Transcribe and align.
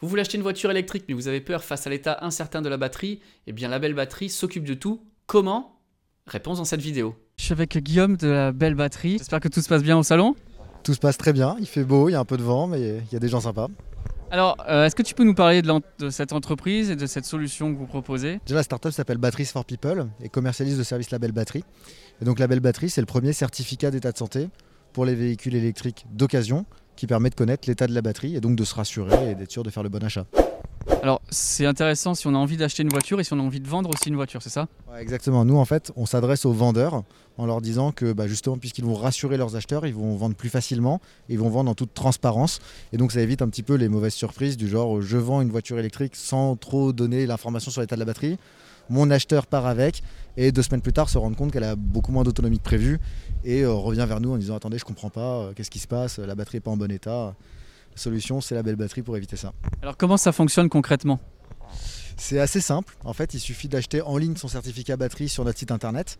Vous 0.00 0.08
voulez 0.08 0.22
acheter 0.22 0.38
une 0.38 0.42
voiture 0.42 0.70
électrique 0.70 1.04
mais 1.08 1.14
vous 1.14 1.28
avez 1.28 1.42
peur 1.42 1.62
face 1.62 1.86
à 1.86 1.90
l'état 1.90 2.18
incertain 2.22 2.62
de 2.62 2.70
la 2.70 2.78
batterie 2.78 3.20
Eh 3.46 3.52
bien 3.52 3.68
la 3.68 3.78
belle 3.78 3.92
batterie 3.92 4.30
s'occupe 4.30 4.64
de 4.64 4.72
tout. 4.72 5.02
Comment? 5.26 5.78
Réponse 6.26 6.56
dans 6.56 6.64
cette 6.64 6.80
vidéo. 6.80 7.14
Je 7.36 7.44
suis 7.44 7.52
avec 7.52 7.76
Guillaume 7.76 8.16
de 8.16 8.28
la 8.28 8.52
belle 8.52 8.74
batterie. 8.74 9.18
J'espère 9.18 9.40
que 9.40 9.48
tout 9.48 9.60
se 9.60 9.68
passe 9.68 9.82
bien 9.82 9.98
au 9.98 10.02
salon. 10.02 10.36
Tout 10.84 10.94
se 10.94 11.00
passe 11.00 11.18
très 11.18 11.34
bien, 11.34 11.56
il 11.60 11.66
fait 11.66 11.84
beau, 11.84 12.08
il 12.08 12.12
y 12.12 12.14
a 12.14 12.20
un 12.20 12.24
peu 12.24 12.38
de 12.38 12.42
vent, 12.42 12.66
mais 12.66 12.80
il 12.80 13.12
y 13.12 13.16
a 13.16 13.18
des 13.18 13.28
gens 13.28 13.40
sympas. 13.40 13.68
Alors, 14.30 14.56
euh, 14.68 14.86
est-ce 14.86 14.96
que 14.96 15.02
tu 15.02 15.14
peux 15.14 15.24
nous 15.24 15.34
parler 15.34 15.60
de, 15.60 16.08
cette 16.08 16.32
entreprise 16.32 16.88
et 16.90 16.96
de 16.96 17.04
cette 17.04 17.26
solution 17.26 17.74
que 17.74 17.78
vous 17.78 17.86
proposez? 17.86 18.40
Déjà, 18.46 18.56
la 18.56 18.62
startup 18.62 18.92
s'appelle 18.92 19.18
Batteries 19.18 19.46
for 19.46 19.66
People 19.66 20.06
et 20.22 20.30
commercialise 20.30 20.78
le 20.78 20.84
service 20.84 21.10
Label 21.10 21.32
Batterie. 21.32 21.64
Et 22.22 22.24
donc, 22.24 22.38
Label 22.38 22.60
Batterie, 22.60 22.88
c'est 22.88 23.02
le 23.02 23.06
premier 23.06 23.34
certificat 23.34 23.90
d'état 23.90 24.12
de 24.12 24.16
santé 24.16 24.48
pour 24.94 25.04
les 25.04 25.14
véhicules 25.14 25.54
électriques 25.54 26.06
d'occasion 26.10 26.64
qui 26.96 27.06
permet 27.06 27.30
de 27.30 27.34
connaître 27.34 27.68
l'état 27.68 27.86
de 27.86 27.94
la 27.94 28.02
batterie 28.02 28.36
et 28.36 28.40
donc 28.40 28.56
de 28.56 28.64
se 28.64 28.74
rassurer 28.74 29.30
et 29.30 29.34
d'être 29.34 29.50
sûr 29.50 29.62
de 29.62 29.70
faire 29.70 29.82
le 29.82 29.88
bon 29.88 30.02
achat. 30.04 30.26
Alors, 31.02 31.22
c'est 31.30 31.64
intéressant 31.64 32.14
si 32.14 32.26
on 32.26 32.34
a 32.34 32.38
envie 32.38 32.56
d'acheter 32.56 32.82
une 32.82 32.90
voiture 32.90 33.20
et 33.20 33.24
si 33.24 33.32
on 33.32 33.38
a 33.38 33.42
envie 33.42 33.60
de 33.60 33.68
vendre 33.68 33.90
aussi 33.90 34.08
une 34.08 34.16
voiture, 34.16 34.42
c'est 34.42 34.50
ça? 34.50 34.68
Ouais, 34.92 35.00
exactement. 35.00 35.44
Nous, 35.44 35.56
en 35.56 35.64
fait, 35.64 35.92
on 35.96 36.04
s'adresse 36.04 36.44
aux 36.44 36.52
vendeurs 36.52 37.04
en 37.38 37.46
leur 37.46 37.62
disant 37.62 37.90
que, 37.90 38.12
bah, 38.12 38.26
justement, 38.26 38.58
puisqu'ils 38.58 38.84
vont 38.84 38.94
rassurer 38.94 39.38
leurs 39.38 39.56
acheteurs, 39.56 39.86
ils 39.86 39.94
vont 39.94 40.14
vendre 40.16 40.34
plus 40.34 40.50
facilement, 40.50 41.00
ils 41.30 41.38
vont 41.38 41.48
vendre 41.48 41.70
en 41.70 41.74
toute 41.74 41.94
transparence. 41.94 42.60
Et 42.92 42.98
donc, 42.98 43.12
ça 43.12 43.20
évite 43.20 43.40
un 43.40 43.48
petit 43.48 43.62
peu 43.62 43.74
les 43.74 43.88
mauvaises 43.88 44.14
surprises 44.14 44.58
du 44.58 44.68
genre 44.68 44.98
euh, 44.98 45.00
je 45.00 45.16
vends 45.16 45.40
une 45.40 45.50
voiture 45.50 45.78
électrique 45.78 46.16
sans 46.16 46.56
trop 46.56 46.92
donner 46.92 47.26
l'information 47.26 47.70
sur 47.70 47.80
l'état 47.80 47.96
de 47.96 48.00
la 48.00 48.06
batterie. 48.06 48.36
Mon 48.90 49.10
acheteur 49.10 49.46
part 49.46 49.66
avec 49.66 50.02
et 50.36 50.52
deux 50.52 50.62
semaines 50.62 50.82
plus 50.82 50.92
tard 50.92 51.08
se 51.08 51.16
rend 51.16 51.32
compte 51.32 51.52
qu'elle 51.52 51.64
a 51.64 51.76
beaucoup 51.76 52.12
moins 52.12 52.24
d'autonomie 52.24 52.58
que 52.58 52.64
prévu 52.64 53.00
et 53.44 53.62
euh, 53.62 53.72
revient 53.72 54.04
vers 54.06 54.20
nous 54.20 54.32
en 54.32 54.36
disant 54.36 54.56
attendez 54.56 54.78
je 54.78 54.84
comprends 54.84 55.10
pas 55.10 55.20
euh, 55.20 55.52
qu'est-ce 55.54 55.70
qui 55.70 55.78
se 55.78 55.88
passe 55.88 56.18
la 56.18 56.34
batterie 56.34 56.56
n'est 56.56 56.60
pas 56.60 56.70
en 56.70 56.76
bon 56.76 56.90
état 56.90 57.34
la 57.92 57.96
solution 57.96 58.40
c'est 58.40 58.54
la 58.54 58.62
belle 58.62 58.76
batterie 58.76 59.02
pour 59.02 59.16
éviter 59.16 59.36
ça 59.36 59.52
Alors, 59.82 59.96
comment 59.96 60.16
ça 60.16 60.32
fonctionne 60.32 60.68
concrètement? 60.68 61.20
C'est 62.16 62.38
assez 62.38 62.60
simple. 62.60 62.96
En 63.04 63.14
fait, 63.14 63.32
il 63.32 63.40
suffit 63.40 63.68
d'acheter 63.68 64.02
en 64.02 64.18
ligne 64.18 64.36
son 64.36 64.48
certificat 64.48 64.98
batterie 64.98 65.30
sur 65.30 65.42
notre 65.44 65.58
site 65.58 65.70
internet. 65.70 66.18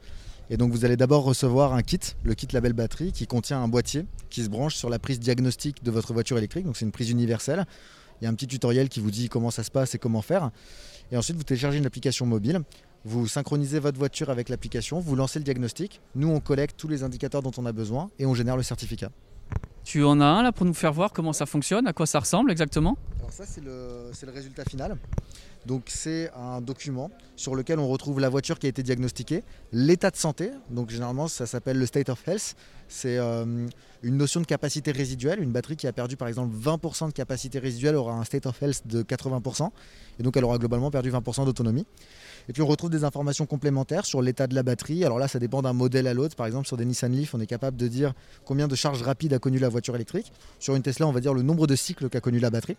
Et 0.48 0.56
donc, 0.56 0.72
vous 0.72 0.86
allez 0.86 0.96
d'abord 0.96 1.24
recevoir 1.24 1.74
un 1.74 1.82
kit, 1.82 2.00
le 2.24 2.34
kit 2.34 2.48
label 2.52 2.72
batterie, 2.72 3.12
qui 3.12 3.26
contient 3.26 3.62
un 3.62 3.68
boîtier 3.68 4.06
qui 4.30 4.42
se 4.42 4.48
branche 4.48 4.74
sur 4.74 4.88
la 4.88 4.98
prise 4.98 5.20
diagnostique 5.20 5.84
de 5.84 5.90
votre 5.90 6.14
voiture 6.14 6.38
électrique. 6.38 6.64
Donc, 6.64 6.78
c'est 6.78 6.86
une 6.86 6.90
prise 6.90 7.10
universelle. 7.10 7.66
Il 8.20 8.24
y 8.24 8.26
a 8.26 8.30
un 8.30 8.34
petit 8.34 8.46
tutoriel 8.46 8.88
qui 8.88 9.00
vous 9.00 9.10
dit 9.10 9.28
comment 9.28 9.50
ça 9.50 9.64
se 9.64 9.70
passe 9.70 9.94
et 9.94 9.98
comment 9.98 10.22
faire. 10.22 10.50
Et 11.10 11.16
ensuite, 11.16 11.36
vous 11.36 11.42
téléchargez 11.42 11.78
une 11.78 11.86
application 11.86 12.26
mobile. 12.26 12.60
Vous 13.04 13.26
synchronisez 13.26 13.78
votre 13.78 13.98
voiture 13.98 14.28
avec 14.28 14.50
l'application, 14.50 15.00
vous 15.00 15.16
lancez 15.16 15.38
le 15.38 15.44
diagnostic. 15.44 16.02
Nous, 16.14 16.28
on 16.28 16.38
collecte 16.38 16.76
tous 16.76 16.88
les 16.88 17.02
indicateurs 17.02 17.42
dont 17.42 17.52
on 17.56 17.64
a 17.64 17.72
besoin 17.72 18.10
et 18.18 18.26
on 18.26 18.34
génère 18.34 18.58
le 18.58 18.62
certificat. 18.62 19.10
Tu 19.84 20.04
en 20.04 20.20
as 20.20 20.26
un 20.26 20.42
là 20.42 20.52
pour 20.52 20.66
nous 20.66 20.74
faire 20.74 20.92
voir 20.92 21.12
comment 21.12 21.32
ça 21.32 21.46
fonctionne, 21.46 21.86
à 21.86 21.94
quoi 21.94 22.04
ça 22.06 22.20
ressemble 22.20 22.50
exactement? 22.50 22.98
Alors 23.18 23.32
ça, 23.32 23.44
c'est 23.46 23.64
le, 23.64 24.10
c'est 24.12 24.26
le 24.26 24.32
résultat 24.32 24.64
final. 24.64 24.98
Donc 25.66 25.84
c'est 25.86 26.30
un 26.34 26.60
document 26.60 27.10
sur 27.36 27.54
lequel 27.54 27.78
on 27.78 27.88
retrouve 27.88 28.18
la 28.20 28.28
voiture 28.28 28.58
qui 28.58 28.66
a 28.66 28.68
été 28.68 28.82
diagnostiquée, 28.82 29.44
l'état 29.72 30.10
de 30.10 30.16
santé, 30.16 30.50
donc 30.70 30.90
généralement 30.90 31.28
ça 31.28 31.46
s'appelle 31.46 31.78
le 31.78 31.86
state 31.86 32.08
of 32.08 32.26
health, 32.26 32.54
c'est 32.88 33.18
euh, 33.18 33.66
une 34.02 34.16
notion 34.16 34.40
de 34.40 34.46
capacité 34.46 34.90
résiduelle, 34.90 35.42
une 35.42 35.52
batterie 35.52 35.76
qui 35.76 35.86
a 35.86 35.92
perdu 35.92 36.16
par 36.16 36.28
exemple 36.28 36.54
20% 36.56 37.08
de 37.08 37.12
capacité 37.12 37.58
résiduelle 37.58 37.94
aura 37.94 38.14
un 38.14 38.24
state 38.24 38.46
of 38.46 38.60
health 38.62 38.86
de 38.86 39.02
80%, 39.02 39.70
et 40.18 40.22
donc 40.22 40.36
elle 40.36 40.44
aura 40.44 40.58
globalement 40.58 40.90
perdu 40.90 41.10
20% 41.10 41.44
d'autonomie. 41.44 41.86
Et 42.48 42.52
puis 42.52 42.62
on 42.62 42.66
retrouve 42.66 42.90
des 42.90 43.04
informations 43.04 43.44
complémentaires 43.46 44.06
sur 44.06 44.22
l'état 44.22 44.46
de 44.46 44.54
la 44.54 44.62
batterie, 44.62 45.04
alors 45.04 45.18
là 45.18 45.28
ça 45.28 45.38
dépend 45.38 45.60
d'un 45.60 45.74
modèle 45.74 46.06
à 46.06 46.14
l'autre, 46.14 46.36
par 46.36 46.46
exemple 46.46 46.66
sur 46.66 46.78
des 46.78 46.86
Nissan 46.86 47.12
Leaf 47.12 47.34
on 47.34 47.40
est 47.40 47.46
capable 47.46 47.76
de 47.76 47.86
dire 47.86 48.14
combien 48.46 48.66
de 48.66 48.74
charges 48.74 49.02
rapides 49.02 49.34
a 49.34 49.38
connu 49.38 49.58
la 49.58 49.68
voiture 49.68 49.94
électrique, 49.94 50.32
sur 50.58 50.74
une 50.74 50.82
Tesla 50.82 51.06
on 51.06 51.12
va 51.12 51.20
dire 51.20 51.34
le 51.34 51.42
nombre 51.42 51.66
de 51.66 51.76
cycles 51.76 52.08
qu'a 52.08 52.20
connu 52.20 52.38
la 52.38 52.50
batterie. 52.50 52.76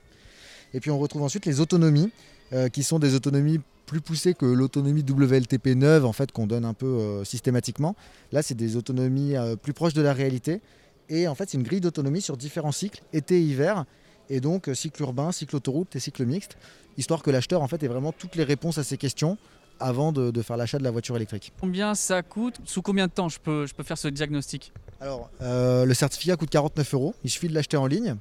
Et 0.73 0.79
puis 0.79 0.91
on 0.91 0.99
retrouve 0.99 1.23
ensuite 1.23 1.45
les 1.45 1.59
autonomies, 1.59 2.11
euh, 2.53 2.69
qui 2.69 2.83
sont 2.83 2.99
des 2.99 3.15
autonomies 3.15 3.59
plus 3.85 4.01
poussées 4.01 4.33
que 4.33 4.45
l'autonomie 4.45 5.03
WLTP 5.07 5.75
9 5.75 6.05
en 6.05 6.13
fait 6.13 6.31
qu'on 6.31 6.47
donne 6.47 6.65
un 6.65 6.73
peu 6.73 6.85
euh, 6.85 7.23
systématiquement. 7.23 7.95
Là 8.31 8.41
c'est 8.41 8.55
des 8.55 8.75
autonomies 8.75 9.35
euh, 9.35 9.55
plus 9.55 9.73
proches 9.73 9.93
de 9.93 10.01
la 10.01 10.13
réalité. 10.13 10.61
Et 11.09 11.27
en 11.27 11.35
fait 11.35 11.49
c'est 11.49 11.57
une 11.57 11.63
grille 11.63 11.81
d'autonomie 11.81 12.21
sur 12.21 12.37
différents 12.37 12.71
cycles, 12.71 13.03
été 13.13 13.37
et 13.37 13.41
hiver, 13.41 13.85
et 14.29 14.39
donc 14.39 14.69
cycle 14.73 15.01
urbain, 15.01 15.31
cycle 15.31 15.55
autoroute 15.55 15.95
et 15.95 15.99
cycle 15.99 16.25
mixte, 16.25 16.57
histoire 16.97 17.21
que 17.21 17.31
l'acheteur 17.31 17.61
en 17.61 17.67
fait 17.67 17.83
ait 17.83 17.87
vraiment 17.87 18.13
toutes 18.13 18.35
les 18.35 18.43
réponses 18.43 18.77
à 18.77 18.83
ces 18.83 18.97
questions 18.97 19.37
avant 19.81 20.11
de, 20.11 20.31
de 20.31 20.41
faire 20.41 20.57
l'achat 20.57 20.77
de 20.77 20.83
la 20.83 20.91
voiture 20.91 21.15
électrique. 21.15 21.51
Combien 21.59 21.95
ça 21.95 22.21
coûte? 22.21 22.57
Sous 22.65 22.81
combien 22.81 23.07
de 23.07 23.11
temps 23.11 23.29
je 23.29 23.39
peux, 23.39 23.65
je 23.65 23.73
peux 23.73 23.83
faire 23.83 23.97
ce 23.97 24.07
diagnostic? 24.07 24.71
Alors, 25.01 25.29
euh, 25.41 25.85
le 25.85 25.93
certificat 25.93 26.37
coûte 26.37 26.51
49 26.51 26.93
euros. 26.93 27.15
Il 27.23 27.29
suffit 27.29 27.47
de 27.47 27.55
l'acheter 27.55 27.77
en 27.77 27.87
ligne. 27.87 28.15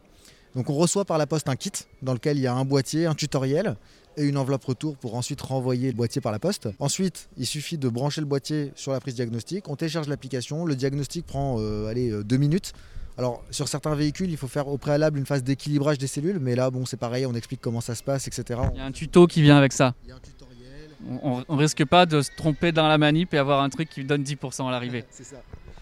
Donc, 0.55 0.69
on 0.71 0.75
reçoit 0.75 1.05
par 1.05 1.19
la 1.19 1.27
poste 1.27 1.49
un 1.49 1.57
kit 1.57 1.71
dans 2.03 2.13
lequel 2.13 2.37
il 2.37 2.43
y 2.43 2.47
a 2.47 2.55
un 2.55 2.65
boîtier, 2.65 3.07
un 3.07 3.15
tutoriel 3.15 3.77
et 4.17 4.25
une 4.25 4.37
enveloppe 4.37 4.65
retour 4.65 4.97
pour 4.97 5.15
ensuite 5.15 5.41
renvoyer 5.41 5.89
le 5.91 5.97
boîtier 5.97 6.21
par 6.21 6.33
la 6.33 6.39
poste. 6.41 6.69
Ensuite, 6.81 7.29
il 7.37 7.47
suffit 7.47 7.79
de 7.79 7.89
brancher 7.89 8.21
le 8.21 8.27
boîtier 8.27 8.73
sur 8.75 8.93
la 8.93 8.99
prise 9.01 9.15
diagnostic. 9.15 9.69
On 9.69 9.77
télécharge 9.77 10.09
l'application. 10.09 10.65
Le 10.67 10.75
diagnostic 10.75 11.25
prend 11.27 11.57
euh, 11.61 11.87
allez, 11.87 12.11
euh, 12.11 12.25
deux 12.25 12.37
minutes. 12.37 12.73
Alors, 13.19 13.45
sur 13.51 13.69
certains 13.69 13.95
véhicules, 13.95 14.31
il 14.31 14.37
faut 14.37 14.49
faire 14.49 14.67
au 14.69 14.79
préalable 14.79 15.19
une 15.19 15.27
phase 15.27 15.45
d'équilibrage 15.45 15.99
des 15.99 16.07
cellules. 16.09 16.39
Mais 16.41 16.57
là, 16.57 16.71
bon, 16.71 16.85
c'est 16.87 16.97
pareil, 16.97 17.27
on 17.27 17.35
explique 17.35 17.61
comment 17.61 17.81
ça 17.81 17.95
se 17.95 18.03
passe, 18.03 18.27
etc. 18.27 18.61
Il 18.75 18.79
y 18.79 18.81
a 18.81 18.85
un 18.87 18.93
tuto 18.93 19.27
qui 19.27 19.43
vient 19.43 19.57
avec 19.59 19.73
ça. 19.73 19.95
Il 20.05 20.09
y 20.09 20.13
a 20.13 20.17
un 20.17 20.21
tutoriel. 20.21 20.91
On, 21.23 21.39
on- 21.39 21.45
on 21.49 21.57
risque 21.57 21.85
pas 21.85 22.07
de 22.07 22.23
se 22.23 22.31
tromper 22.37 22.73
dans 22.73 22.89
la 22.89 22.99
manip 22.99 23.33
et 23.35 23.39
avoir 23.39 23.63
un 23.63 23.69
truc 23.71 23.89
qui 23.91 24.05
donne 24.05 24.23
10% 24.23 24.67
à 24.67 24.71
l'arrivée. 24.71 25.05
C'est 25.11 25.25
ça. 25.25 25.37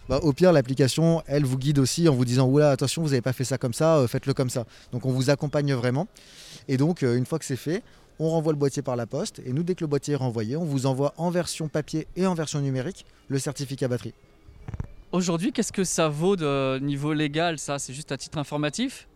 Bah, 0.09 0.21
au 0.23 0.33
pire, 0.33 0.53
l'application, 0.53 1.23
elle 1.27 1.45
vous 1.45 1.59
guide 1.59 1.79
aussi 1.79 2.09
en 2.09 2.15
vous 2.15 2.25
disant 2.25 2.49
Oula, 2.49 2.71
attention, 2.71 3.03
vous 3.03 3.11
n'avez 3.11 3.21
pas 3.21 3.35
fait 3.35 3.45
ça 3.45 3.59
comme 3.59 3.75
ça, 3.75 3.99
euh, 3.99 4.07
faites-le 4.07 4.33
comme 4.33 4.49
ça. 4.49 4.65
Donc 4.91 5.05
on 5.05 5.11
vous 5.11 5.29
accompagne 5.29 5.75
vraiment. 5.75 6.09
Et 6.67 6.79
donc, 6.79 7.03
euh, 7.03 7.17
une 7.17 7.27
fois 7.27 7.39
que 7.39 7.45
c'est 7.45 7.57
fait, 7.57 7.83
on 8.19 8.31
renvoie 8.31 8.53
le 8.53 8.59
boîtier 8.59 8.81
par 8.81 8.97
la 8.97 9.07
poste. 9.07 9.43
Et 9.45 9.53
nous, 9.53 9.63
dès 9.63 9.75
que 9.75 9.83
le 9.83 9.87
boîtier 9.87 10.15
est 10.15 10.17
renvoyé, 10.17 10.57
on 10.57 10.65
vous 10.65 10.87
envoie 10.87 11.13
en 11.19 11.29
version 11.29 11.69
papier 11.69 12.07
et 12.17 12.27
en 12.27 12.33
version 12.35 12.61
numérique 12.61 13.05
le 13.29 13.39
certificat 13.39 13.87
batterie. 13.87 14.15
Aujourd'hui, 15.13 15.53
qu'est-ce 15.53 15.73
que 15.73 15.85
ça 15.85 16.09
vaut 16.09 16.37
de 16.37 16.79
niveau 16.79 17.13
légal 17.13 17.59
ça? 17.59 17.79
C'est 17.79 17.93
juste 17.93 18.11
à 18.11 18.17
titre 18.17 18.39
informatif? 18.39 19.09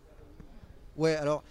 Ouais, 0.95 1.15
alors. 1.15 1.43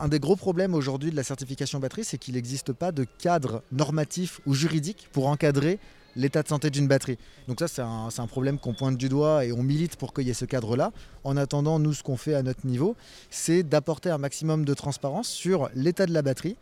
Un 0.00 0.08
des 0.08 0.20
gros 0.20 0.36
problèmes 0.36 0.74
aujourd'hui 0.74 1.10
de 1.10 1.16
la 1.16 1.24
certification 1.24 1.80
batterie, 1.80 2.04
c'est 2.04 2.18
qu'il 2.18 2.34
n'existe 2.34 2.72
pas 2.72 2.92
de 2.92 3.04
cadre 3.18 3.62
normatif 3.72 4.40
ou 4.46 4.54
juridique 4.54 5.08
pour 5.12 5.26
encadrer 5.26 5.80
l'état 6.18 6.42
de 6.42 6.48
santé 6.48 6.68
d'une 6.68 6.88
batterie. 6.88 7.16
Donc 7.46 7.60
ça, 7.60 7.68
c'est 7.68 7.80
un, 7.80 8.26
problème 8.26 8.58
qu'on 8.58 8.74
pointe 8.74 8.98
du 8.98 9.08
doigt 9.08 9.46
et 9.46 9.52
on 9.52 9.62
milite 9.62 9.96
pour 9.96 10.12
qu'il 10.12 10.26
y 10.26 10.30
ait 10.30 10.34
ce 10.34 10.44
cadre-là. 10.44 10.92
En 11.24 11.36
attendant, 11.36 11.78
nous, 11.78 11.94
ce 11.94 12.02
qu'on 12.02 12.16
fait 12.16 12.34
à 12.34 12.42
notre 12.42 12.66
niveau, 12.66 12.96
c'est 13.30 13.62
d'apporter 13.62 14.10
un 14.10 14.18
maximum 14.18 14.64
de 14.64 14.74
transparence 14.74 15.28
sur 15.28 15.70
l'état 15.74 16.06
de 16.06 16.12
la 16.12 16.22
batterie. 16.22 16.56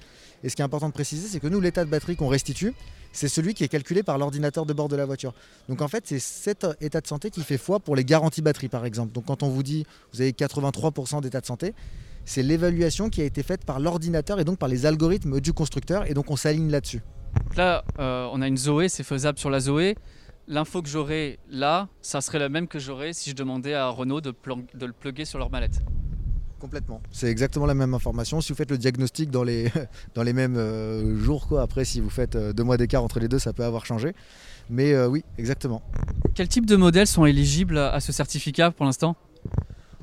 Et 0.44 0.50
ce 0.50 0.56
qui 0.56 0.62
est 0.62 0.64
important 0.64 0.88
de 0.88 0.92
préciser, 0.92 1.26
c'est 1.26 1.40
que 1.40 1.48
nous, 1.48 1.60
l'état 1.60 1.84
de 1.84 1.90
batterie 1.90 2.16
qu'on 2.16 2.28
restitue, 2.28 2.74
c'est 3.12 3.28
celui 3.28 3.54
qui 3.54 3.64
est 3.64 3.68
calculé 3.68 4.02
par 4.02 4.18
l'ordinateur 4.18 4.66
de 4.66 4.74
bord 4.74 4.88
de 4.88 4.96
la 4.96 5.06
voiture. 5.06 5.32
Donc 5.70 5.80
en 5.80 5.88
fait, 5.88 6.04
c'est 6.06 6.18
cet 6.18 6.66
état 6.82 7.00
de 7.00 7.06
santé 7.06 7.30
qui 7.30 7.42
fait 7.42 7.56
foi 7.56 7.80
pour 7.80 7.96
les 7.96 8.04
garanties 8.04 8.42
batterie, 8.42 8.68
par 8.68 8.84
exemple. 8.84 9.12
Donc 9.12 9.24
quand 9.24 9.42
on 9.42 9.48
vous 9.48 9.62
dit 9.62 9.86
vous 10.12 10.20
avez 10.20 10.32
83% 10.32 11.22
d'état 11.22 11.40
de 11.40 11.46
santé, 11.46 11.74
c'est 12.26 12.42
l'évaluation 12.42 13.08
qui 13.08 13.22
a 13.22 13.24
été 13.24 13.42
faite 13.42 13.64
par 13.64 13.80
l'ordinateur 13.80 14.38
et 14.38 14.44
donc 14.44 14.58
par 14.58 14.68
les 14.68 14.84
algorithmes 14.84 15.40
du 15.40 15.54
constructeur. 15.54 16.08
Et 16.10 16.12
donc 16.12 16.30
on 16.30 16.36
s'aligne 16.36 16.70
là-dessus. 16.70 17.00
Donc 17.56 17.64
Là, 17.64 17.84
euh, 17.98 18.28
on 18.32 18.42
a 18.42 18.48
une 18.48 18.58
Zoé, 18.58 18.90
c'est 18.90 19.02
faisable 19.02 19.38
sur 19.38 19.48
la 19.48 19.60
Zoé. 19.60 19.96
L'info 20.46 20.82
que 20.82 20.88
j'aurais 20.88 21.38
là, 21.48 21.88
ça 22.02 22.20
serait 22.20 22.38
la 22.38 22.50
même 22.50 22.68
que 22.68 22.78
j'aurais 22.78 23.14
si 23.14 23.30
je 23.30 23.34
demandais 23.34 23.72
à 23.72 23.88
Renault 23.88 24.20
de, 24.20 24.34
le 24.78 24.92
plugger 24.92 25.24
sur 25.24 25.38
leur 25.38 25.50
mallette. 25.50 25.80
Complètement. 26.60 27.00
C'est 27.10 27.28
exactement 27.28 27.64
la 27.64 27.74
même 27.74 27.94
information. 27.94 28.42
Si 28.42 28.52
vous 28.52 28.56
faites 28.56 28.70
le 28.70 28.76
diagnostic 28.76 29.30
dans 29.30 29.42
les, 29.42 29.72
dans 30.14 30.22
les 30.22 30.34
mêmes 30.34 30.56
euh, 30.56 31.18
jours, 31.18 31.48
quoi. 31.48 31.62
après 31.62 31.86
si 31.86 32.00
vous 32.00 32.10
faites 32.10 32.36
euh, 32.36 32.52
deux 32.52 32.62
mois 32.62 32.76
d'écart 32.76 33.02
entre 33.02 33.20
les 33.20 33.28
deux, 33.28 33.38
ça 33.38 33.54
peut 33.54 33.64
avoir 33.64 33.86
changé. 33.86 34.12
Mais 34.68 34.92
euh, 34.92 35.08
oui, 35.08 35.24
exactement. 35.38 35.82
Quel 36.34 36.48
type 36.48 36.66
de 36.66 36.76
modèles 36.76 37.06
sont 37.06 37.24
éligibles 37.24 37.78
à 37.78 38.00
ce 38.00 38.12
certificat 38.12 38.70
pour 38.70 38.84
l'instant? 38.84 39.16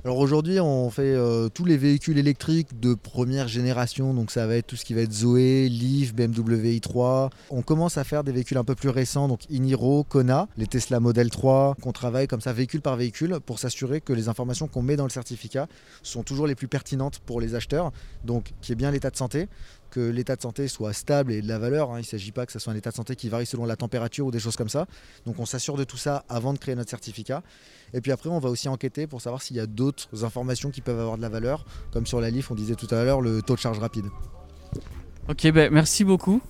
Alors 0.05 0.19
aujourd'hui, 0.19 0.59
on 0.59 0.89
fait 0.89 1.15
euh, 1.15 1.47
tous 1.47 1.63
les 1.63 1.77
véhicules 1.77 2.17
électriques 2.17 2.77
de 2.77 2.94
première 2.94 3.47
génération, 3.47 4.13
donc 4.13 4.31
ça 4.31 4.45
va 4.45 4.57
être 4.57 4.67
tout 4.67 4.75
ce 4.75 4.83
qui 4.83 4.94
va 4.94 5.00
être 5.00 5.13
Zoé, 5.13 5.69
Leaf, 5.69 6.13
BMW 6.13 6.77
i3. 6.77 7.29
On 7.50 7.61
commence 7.61 7.97
à 7.97 8.03
faire 8.03 8.25
des 8.25 8.33
véhicules 8.33 8.57
un 8.57 8.65
peu 8.65 8.75
plus 8.75 8.89
récents, 8.89 9.29
donc 9.29 9.50
Iniro, 9.50 10.03
Kona, 10.03 10.50
les 10.57 10.67
Tesla 10.67 11.00
Model 11.00 11.29
3, 11.29 11.77
qu'on 11.81 11.94
travaille 11.94 12.27
comme 12.27 12.41
ça 12.41 12.51
véhicule 12.51 12.81
par 12.81 12.97
véhicule 12.97 13.39
pour 13.45 13.59
s'assurer 13.59 14.01
que 14.01 14.11
les 14.11 14.27
informations 14.27 14.67
qu'on 14.67 14.81
met 14.81 14.97
dans 14.97 15.05
le 15.05 15.09
certificat 15.09 15.67
sont 16.01 16.23
toujours 16.23 16.47
les 16.47 16.55
plus 16.55 16.67
pertinentes 16.67 17.19
pour 17.19 17.39
les 17.39 17.55
acheteurs, 17.55 17.94
donc 18.25 18.51
qui 18.59 18.73
est 18.73 18.75
bien 18.75 18.91
l'état 18.91 19.09
de 19.09 19.15
santé, 19.15 19.47
que 19.93 19.99
l'état 19.99 20.35
de 20.35 20.41
santé 20.41 20.67
soit 20.67 20.91
stable 20.91 21.31
et 21.31 21.41
de 21.43 21.47
la 21.47 21.59
valeur. 21.59 21.91
hein. 21.91 21.97
Il 21.97 22.01
ne 22.01 22.05
s'agit 22.05 22.31
pas 22.31 22.47
que 22.47 22.51
ce 22.51 22.57
soit 22.57 22.73
un 22.73 22.75
état 22.75 22.89
de 22.89 22.95
santé 22.95 23.15
qui 23.15 23.29
varie 23.29 23.45
selon 23.45 23.65
la 23.65 23.75
température 23.75 24.25
ou 24.25 24.31
des 24.31 24.39
choses 24.39 24.55
comme 24.55 24.69
ça. 24.69 24.87
Donc 25.27 25.37
on 25.37 25.45
s'assure 25.45 25.77
de 25.77 25.83
tout 25.83 25.97
ça 25.97 26.25
avant 26.29 26.51
de 26.53 26.57
créer 26.57 26.73
notre 26.73 26.89
certificat. 26.89 27.43
Et 27.93 28.01
puis 28.01 28.11
après, 28.11 28.29
on 28.29 28.39
va 28.39 28.49
aussi 28.49 28.67
enquêter 28.67 29.05
pour 29.05 29.21
savoir 29.21 29.43
s'il 29.43 29.55
y 29.55 29.59
a 29.59 29.67
d'autres 29.67 30.25
informations 30.25 30.71
qui 30.71 30.81
peuvent 30.81 30.99
avoir 30.99 31.17
de 31.17 31.21
la 31.21 31.29
valeur, 31.29 31.65
comme 31.91 32.07
sur 32.07 32.19
la 32.19 32.31
Leaf, 32.31 32.49
on 32.49 32.55
disait 32.55 32.73
tout 32.73 32.87
à 32.89 33.03
l'heure, 33.03 33.21
le 33.21 33.43
taux 33.43 33.53
de 33.53 33.59
charge 33.59 33.77
rapide. 33.77 34.05
Ok, 35.29 35.51
ben 35.51 35.71
merci 35.71 36.03
beaucoup. 36.03 36.41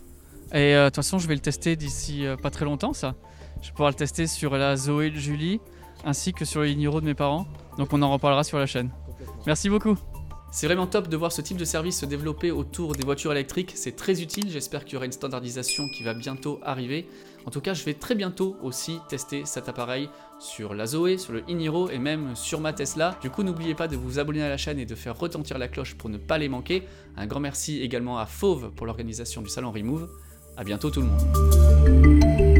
Et 0.54 0.76
euh, 0.76 0.86
de 0.86 0.90
toute 0.90 0.96
façon, 0.96 1.20
je 1.20 1.28
vais 1.28 1.36
le 1.36 1.42
tester 1.42 1.76
d'ici 1.76 2.26
euh, 2.26 2.38
pas 2.38 2.50
très 2.50 2.64
longtemps, 2.64 2.94
ça. 2.94 3.16
Je 3.62 3.68
vais 3.68 3.72
pouvoir 3.74 3.90
le 3.90 3.96
tester 3.96 4.26
sur 4.26 4.56
la 4.56 4.78
Zoé 4.78 5.10
de 5.10 5.18
Julie, 5.18 5.60
ainsi 6.06 6.32
que 6.32 6.46
sur 6.46 6.62
les 6.62 6.76
Niro 6.76 7.02
de 7.02 7.06
mes 7.06 7.16
parents. 7.16 7.46
Donc 7.78 7.92
on 7.92 8.02
en 8.02 8.12
reparlera 8.12 8.44
sur 8.44 8.58
la 8.58 8.68
chaîne. 8.68 8.90
Merci 9.46 9.70
beaucoup. 9.70 9.98
C'est 10.56 10.68
vraiment 10.68 10.86
top 10.86 11.08
de 11.08 11.18
voir 11.18 11.32
ce 11.32 11.42
type 11.42 11.58
de 11.58 11.66
service 11.66 12.02
se 12.02 12.06
développer 12.06 12.52
autour 12.52 12.94
des 12.94 13.04
voitures 13.04 13.32
électriques, 13.32 13.72
c'est 13.74 13.96
très 13.96 14.22
utile, 14.22 14.52
j'espère 14.52 14.86
qu'il 14.86 14.94
y 14.94 14.98
aura 14.98 15.08
une 15.08 15.12
standardisation 15.12 15.90
qui 15.90 16.04
va 16.04 16.14
bientôt 16.14 16.60
arriver. 16.62 17.08
En 17.48 17.50
tout 17.50 17.60
cas, 17.60 17.74
je 17.74 17.84
vais 17.84 17.96
très 17.96 18.14
bientôt 18.14 18.56
aussi 18.62 19.00
tester 19.10 19.46
cet 19.46 19.68
appareil 19.68 20.10
sur 20.40 20.76
la 20.76 20.86
Zoé, 20.86 21.18
sur 21.18 21.34
le 21.34 21.42
Iniro 21.48 21.90
et 21.90 21.98
même 21.98 22.36
sur 22.36 22.62
ma 22.62 22.72
Tesla. 22.72 23.18
Du 23.20 23.32
coup, 23.32 23.42
n'oubliez 23.42 23.74
pas 23.74 23.88
de 23.88 23.98
vous 23.98 24.20
abonner 24.20 24.44
à 24.44 24.50
la 24.50 24.58
chaîne 24.58 24.78
et 24.78 24.86
de 24.86 24.94
faire 24.94 25.18
retentir 25.18 25.58
la 25.58 25.68
cloche 25.68 25.96
pour 25.96 26.12
ne 26.12 26.18
pas 26.18 26.38
les 26.38 26.50
manquer. 26.50 26.84
Un 27.18 27.26
grand 27.26 27.40
merci 27.40 27.82
également 27.82 28.20
à 28.20 28.28
Fauve 28.28 28.70
pour 28.76 28.86
l'organisation 28.86 29.42
du 29.42 29.50
salon 29.50 29.72
Remove. 29.72 30.08
A 30.56 30.64
bientôt 30.64 30.92
tout 30.92 31.02
le 31.02 31.08
monde. 31.08 32.53